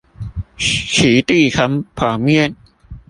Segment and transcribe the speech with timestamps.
[0.57, 2.55] 其地層剖面